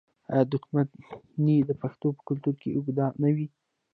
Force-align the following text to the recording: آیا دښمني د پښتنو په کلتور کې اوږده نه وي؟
آیا 0.31 0.43
دښمني 0.53 1.57
د 1.65 1.71
پښتنو 1.81 2.15
په 2.17 2.21
کلتور 2.27 2.55
کې 2.61 2.69
اوږده 2.75 3.07
نه 3.21 3.29
وي؟ 3.35 3.47